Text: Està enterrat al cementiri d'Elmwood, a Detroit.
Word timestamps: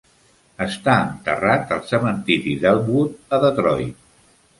Està 0.63 0.93
enterrat 1.09 1.73
al 1.75 1.83
cementiri 1.89 2.53
d'Elmwood, 2.65 3.13
a 3.37 3.41
Detroit. 3.45 4.01